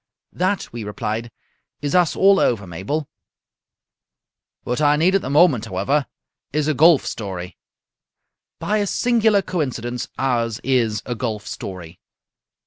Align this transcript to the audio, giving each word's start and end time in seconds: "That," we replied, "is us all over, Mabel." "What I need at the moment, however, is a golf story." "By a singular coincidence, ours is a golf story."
"That," 0.33 0.73
we 0.73 0.83
replied, 0.83 1.29
"is 1.83 1.93
us 1.93 2.15
all 2.15 2.39
over, 2.39 2.65
Mabel." 2.65 3.07
"What 4.63 4.81
I 4.81 4.95
need 4.95 5.13
at 5.13 5.21
the 5.21 5.29
moment, 5.29 5.65
however, 5.65 6.07
is 6.51 6.67
a 6.67 6.73
golf 6.73 7.05
story." 7.05 7.55
"By 8.57 8.79
a 8.79 8.87
singular 8.87 9.43
coincidence, 9.43 10.07
ours 10.17 10.59
is 10.63 11.03
a 11.05 11.13
golf 11.13 11.45
story." 11.45 11.99